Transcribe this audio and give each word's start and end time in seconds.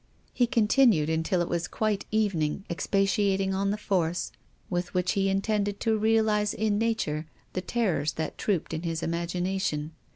He 0.33 0.47
continued, 0.47 1.11
until 1.11 1.43
it 1.43 1.47
was 1.47 1.67
quite 1.67 2.07
evening, 2.09 2.65
ex 2.71 2.87
patiating 2.87 3.53
on 3.53 3.69
the 3.69 3.77
force 3.77 4.31
with 4.67 4.95
which 4.95 5.11
he 5.11 5.29
intended 5.29 5.79
to 5.81 5.95
realise 5.95 6.55
in 6.55 6.79
literature 6.79 7.27
the 7.53 7.61
terrors 7.61 8.13
that 8.13 8.35
trooped 8.35 8.73
in 8.73 8.81
his 8.81 9.03
imagination. 9.03 9.91